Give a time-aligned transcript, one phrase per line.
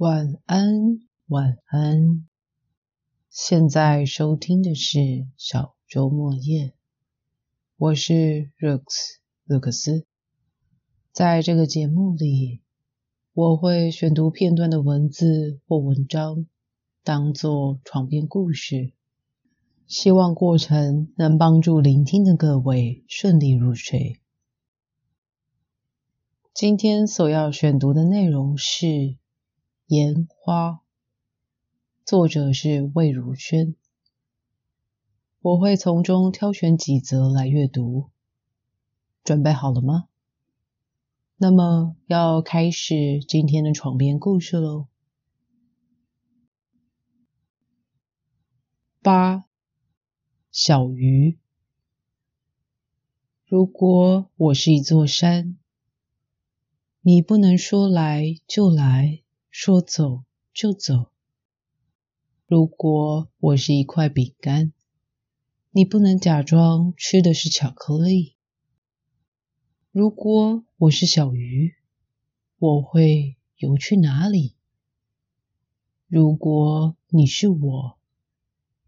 [0.00, 2.26] 晚安，晚安。
[3.28, 6.72] 现在收听的是小周末夜，
[7.76, 10.06] 我是 Rooks 卢克斯。
[11.12, 12.62] 在这个节目里，
[13.34, 16.46] 我会选读片段的文字或文章，
[17.04, 18.94] 当做床边故事，
[19.86, 24.18] 希望过程能帮助聆听的各位顺利入睡。
[26.54, 29.18] 今天所要选读的内容是。
[29.90, 30.82] 烟花，
[32.04, 33.74] 作者是魏如萱。
[35.40, 38.08] 我会从中挑选几则来阅读。
[39.24, 40.06] 准备好了吗？
[41.38, 44.86] 那么要开始今天的床边故事喽。
[49.02, 49.44] 八，
[50.52, 51.36] 小鱼。
[53.44, 55.58] 如果我是一座山，
[57.00, 59.24] 你不能说来就来。
[59.50, 61.10] 说走就走。
[62.46, 64.72] 如果我是一块饼干，
[65.70, 68.36] 你不能假装吃的是巧克力。
[69.90, 71.74] 如果我是小鱼，
[72.58, 74.54] 我会游去哪里？
[76.06, 77.98] 如果你是我，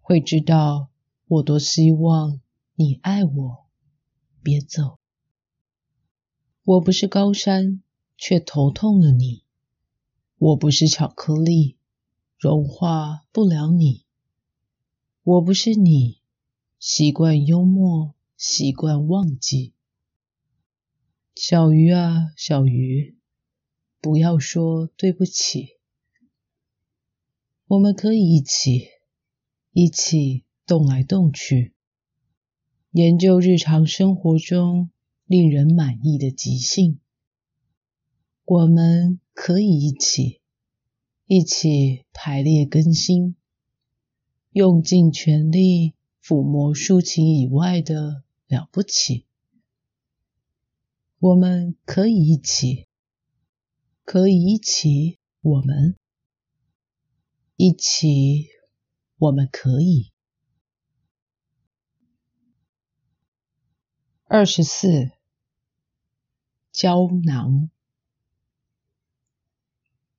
[0.00, 0.90] 会知道
[1.26, 2.40] 我多希望
[2.74, 3.66] 你爱我。
[4.42, 4.98] 别走，
[6.64, 7.82] 我不是高山，
[8.16, 9.44] 却头痛了你。
[10.38, 11.76] 我不是巧克力，
[12.38, 14.04] 融化不了你。
[15.24, 16.20] 我不是你，
[16.78, 19.72] 习惯幽默，习惯忘记。
[21.34, 23.16] 小鱼啊，小鱼，
[24.00, 25.70] 不要说对不起。
[27.66, 28.86] 我们可以一起，
[29.72, 31.74] 一起动来动去，
[32.92, 34.90] 研究日常生活中
[35.26, 37.00] 令人满意的即兴。
[38.50, 40.40] 我们可以一起，
[41.26, 43.36] 一起排列更新，
[44.52, 49.26] 用尽全力抚摸抒情以外的了不起。
[51.18, 52.88] 我们可以一起，
[54.06, 55.94] 可以一起，我们
[57.56, 58.46] 一起，
[59.18, 60.10] 我们可以。
[64.24, 65.10] 二十四，
[66.72, 67.68] 胶囊。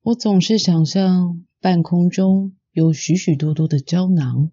[0.02, 4.50] 我总是想象半空中有许许多多的胶囊，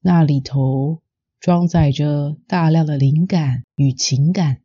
[0.00, 1.00] 那里头
[1.40, 4.60] 装载着大量的灵感与情感，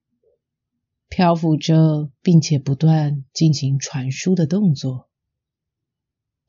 [1.07, 5.07] 漂浮着，并且不断进行传输的动作，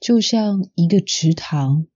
[0.00, 1.87] 就像一个池塘，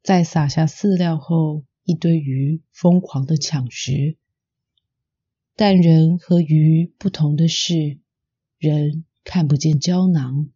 [0.00, 4.16] 在撒下饲料后，一堆鱼疯狂的抢食。
[5.56, 7.98] 但人和鱼不同的是，
[8.58, 9.04] 人。
[9.22, 10.48] 看不见胶囊，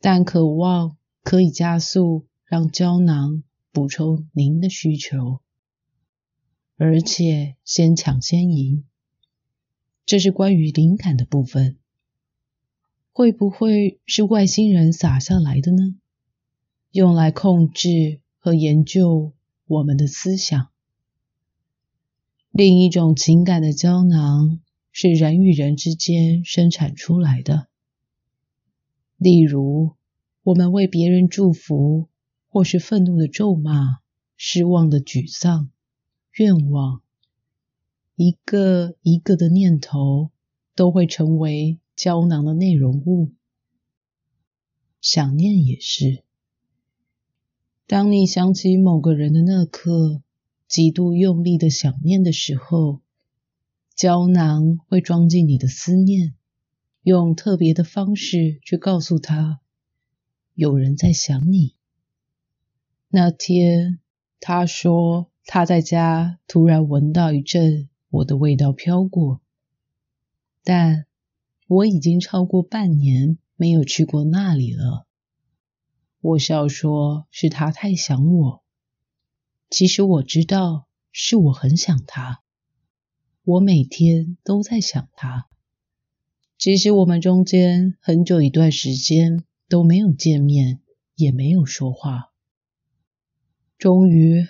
[0.00, 5.40] 但渴望可以加速让胶囊补充您的需求，
[6.76, 8.84] 而且先抢先赢。
[10.04, 11.78] 这是关于灵感的部分，
[13.12, 15.94] 会不会是外星人撒下来的呢？
[16.90, 19.32] 用来控制和研究
[19.66, 20.68] 我们的思想。
[22.50, 24.60] 另一种情感的胶囊。
[24.94, 27.66] 是人与人之间生产出来的。
[29.16, 29.92] 例如，
[30.42, 32.08] 我们为别人祝福，
[32.48, 34.00] 或是愤怒的咒骂、
[34.36, 35.70] 失望的沮丧、
[36.32, 37.00] 愿望，
[38.16, 40.30] 一个一个的念头
[40.74, 43.32] 都会成为胶囊的内容物。
[45.00, 46.22] 想念也是。
[47.86, 50.22] 当你想起某个人的那刻，
[50.68, 53.00] 极度用力的想念的时候。
[53.94, 56.34] 胶囊会装进你的思念，
[57.02, 59.60] 用特别的方式去告诉他，
[60.54, 61.74] 有人在想你。
[63.08, 64.00] 那天，
[64.40, 69.40] 他说他在家突然闻到一阵我的味道飘过，
[70.64, 71.06] 但
[71.68, 75.06] 我已经超过半年没有去过那里了。
[76.20, 78.62] 我笑说是他太想我，
[79.70, 82.41] 其实我知道是我很想他。
[83.44, 85.48] 我每天都在想他，
[86.58, 90.80] 即使我们中间很久一段时间都没有见面，
[91.16, 92.32] 也没有说话。
[93.78, 94.46] 终于，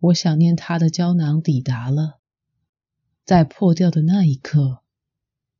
[0.00, 2.20] 我想念他的胶囊抵达了，
[3.24, 4.82] 在破掉的那一刻，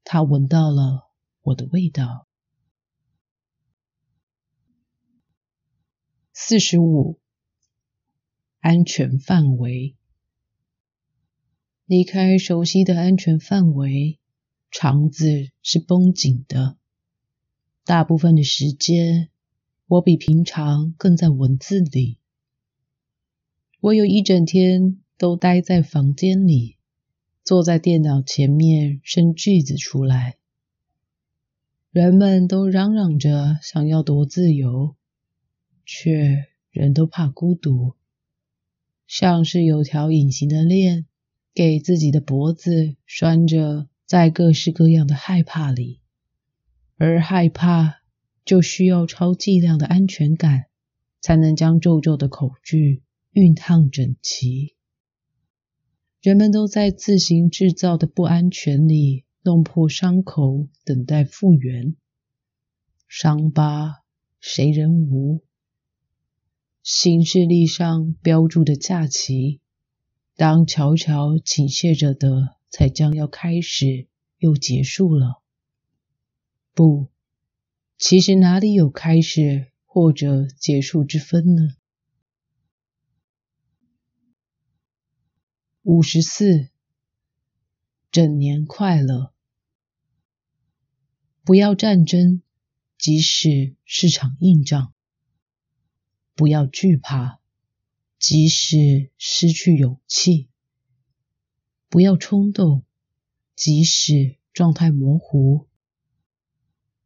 [0.03, 1.09] 他闻到了
[1.43, 2.27] 我的味道。
[6.33, 7.21] 四十五，
[8.59, 9.96] 安全范围。
[11.87, 14.19] 离开熟悉的安全范围，
[14.73, 16.77] 肠子是绷紧的。
[17.85, 19.29] 大部分的时间，
[19.87, 22.19] 我比平常更在文字里。
[23.81, 26.77] 我有一整天都待在房间里，
[27.45, 30.39] 坐在电脑前面生句子出来。
[31.93, 34.97] 人们都嚷嚷着想要多自由，
[35.85, 37.95] 却人都怕孤独，
[39.07, 41.07] 像是有条隐形的链，
[41.57, 46.03] 给自己的脖子拴着，在各式各样的害怕里。
[46.99, 48.03] 而害怕
[48.45, 50.67] 就需要超剂量的安全感，
[51.23, 54.77] 才能将皱皱的口句熨烫整齐。
[56.21, 61.97] 人们都在自行制造的不安全里弄破伤口，等待复原。
[63.09, 64.03] 伤疤
[64.41, 65.43] 谁人无？
[66.83, 69.63] 行事历上标注的假期，
[70.37, 74.07] 当悄悄倾泻着的，才将要开始
[74.37, 75.43] 又结束了。
[76.75, 77.09] 不，
[77.97, 81.75] 其实哪里有开始或者结束之分呢？
[85.83, 86.69] 五十四，
[88.11, 89.33] 整年快乐。
[91.45, 92.43] 不要战争，
[92.99, 94.93] 即使是场硬仗；
[96.35, 97.41] 不要惧怕，
[98.19, 100.49] 即使失去勇气；
[101.89, 102.85] 不要冲动，
[103.55, 105.69] 即使状态模糊。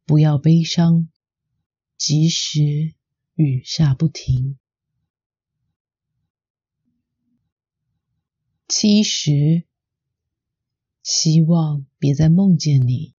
[0.05, 1.09] 不要悲伤，
[1.97, 2.95] 即使
[3.35, 4.57] 雨下不停。
[8.67, 9.65] 七十，
[11.03, 13.13] 希望别再梦见你。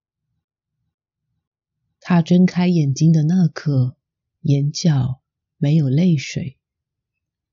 [2.00, 3.96] 他睁开眼睛的那刻，
[4.40, 5.22] 眼角
[5.56, 6.58] 没有泪水，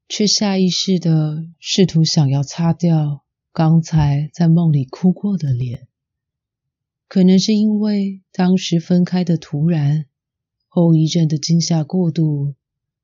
[0.10, 3.24] 却下意识的试图想要擦掉
[3.54, 5.88] 刚才在梦里哭过的脸。
[7.08, 10.08] 可能是因为当时分开的突然，
[10.68, 12.56] 后遗症的惊吓过度，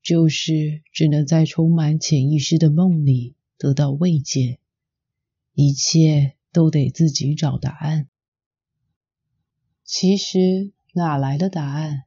[0.01, 4.57] 就是只能在充满潜意识的梦里得到慰藉，
[5.53, 8.07] 一切都得自己找答案。
[9.83, 12.05] 其实哪来的答案？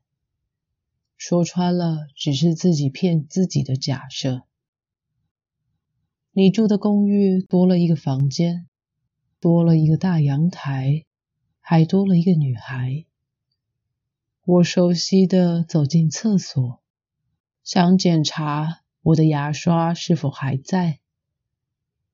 [1.17, 4.43] 说穿了，只是自己骗自己的假设。
[6.39, 8.69] 你住的公寓多了一个房间，
[9.41, 11.05] 多了一个大阳台。
[11.59, 13.07] 还多了一个女孩。
[14.45, 16.81] 我熟悉的走进厕所，
[17.65, 21.01] 想检查我的牙刷是否还在。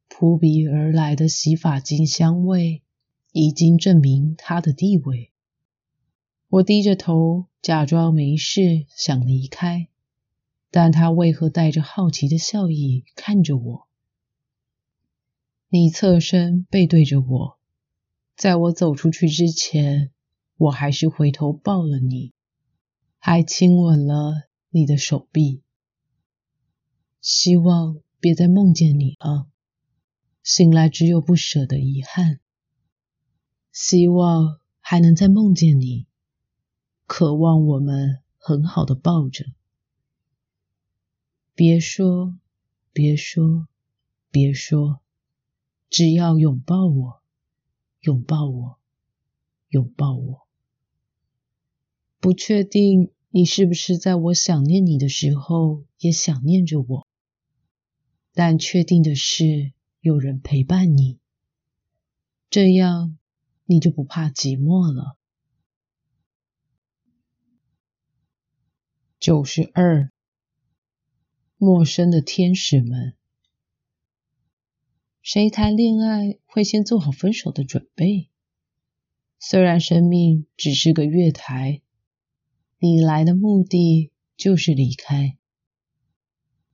[0.09, 2.81] 扑鼻而来的洗发精香味
[3.31, 5.33] 已经证明它的地位。
[6.49, 9.89] 我低着头，假装没事，想离开，
[10.71, 13.87] 但他为何带着好奇的笑意看着我？
[15.75, 17.59] 你侧身背对着我。
[18.37, 20.13] 在我走出去之前，
[20.57, 22.33] 我还是回头抱了你，
[23.19, 25.63] 还亲吻了你的手臂。
[27.21, 29.49] 希望别再梦见你啊！
[30.45, 32.39] 醒来只有不舍的遗憾。
[33.73, 36.07] 希望还能再梦见你，
[37.05, 39.47] 渴望我们很好的抱着。
[41.53, 42.39] 别说，
[42.93, 43.67] 别说，
[44.31, 45.01] 别说，
[45.95, 47.23] 只要拥抱我。
[48.01, 48.81] 拥抱我，
[49.69, 50.49] 拥抱我。
[52.19, 57.07] 不确定你是不是在我想念你的时候也想念着我，
[58.33, 61.21] 但确定的是有人陪伴你，
[62.51, 63.17] 这样
[63.65, 65.17] 你就不怕寂寞了。
[69.21, 70.11] 九十二，
[71.57, 73.15] 陌生的天使们。
[75.25, 78.29] 谁谈恋爱会先做好分手的准备？
[79.39, 81.81] 虽然生命只是个月台，
[82.79, 85.39] 你来的目的就是离开。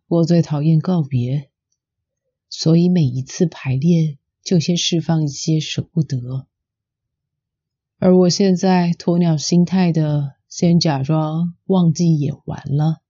[0.08, 1.48] 我最讨厌告别，
[2.48, 6.48] 所以每一次排练就先释放一些舍不得。
[7.98, 13.00] 而我现在鸵鸟心态的，先假装忘记演完了，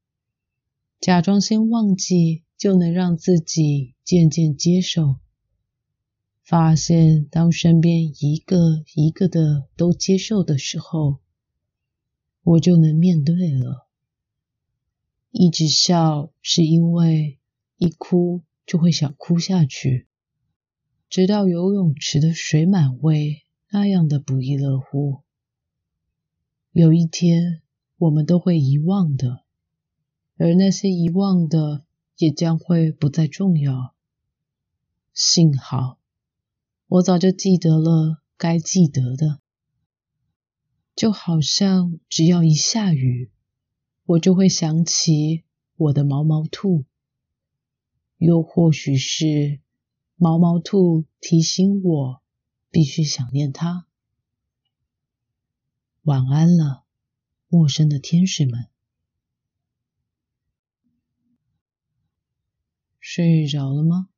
[1.01, 5.17] 假装先忘记，就能让自己渐渐接受。
[6.51, 11.21] 发现，当身边一个一个的都接受的时候，
[12.43, 13.87] 我就能面对了。
[15.31, 17.39] 一直笑是因为
[17.77, 20.09] 一哭就会想哭下去，
[21.09, 25.21] 直到游泳池的水满位那样的不亦乐乎。
[26.73, 27.63] 有一天，
[27.97, 29.45] 我们都会遗忘的，
[30.37, 31.85] 而那些遗忘的
[32.17, 33.95] 也将会不再重要。
[35.15, 36.00] 幸好。
[36.91, 39.41] 我早就记得了该记得的。
[40.97, 43.31] 就好像只要一下雨，
[44.07, 45.45] 我就会想起
[45.77, 46.85] 我的毛毛兔，
[48.19, 49.61] 又或许是
[50.17, 52.23] 毛毛兔提醒我
[52.73, 53.87] 必须想念它。
[56.03, 56.83] 晚安了，
[57.47, 58.67] 陌生的天使们。
[62.99, 64.10] 睡着了吗？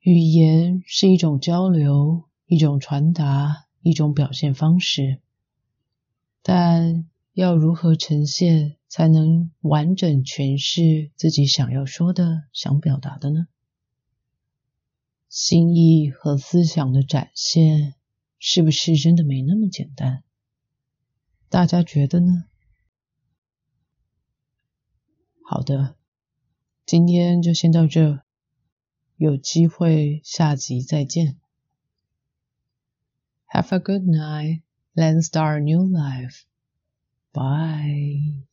[0.00, 5.20] 语言是一种交流，一种传达，一种表现方式。
[6.42, 13.46] 但要如何呈现，才能完整诠释自己想要说的、想表达的呢？
[15.28, 17.94] 心意和思想的展现，
[18.38, 20.24] 是不是真的没那么简单？
[21.50, 22.44] 大家觉得呢？
[25.44, 25.94] 好的。
[26.86, 28.22] 今天就先到这，
[29.20, 31.36] 有机会下集再见。
[33.52, 34.62] Have a good night,
[34.94, 36.44] let's start a new life.
[37.34, 38.49] Bye.